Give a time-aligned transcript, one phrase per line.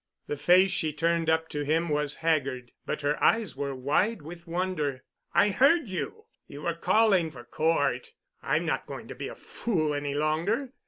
[0.25, 4.47] The face she turned up to him was haggard, but her eyes were wide with
[4.47, 5.03] wonder.
[5.31, 8.11] "I heard you—you were calling for Cort.
[8.41, 10.73] I'm not going to be a fool any longer."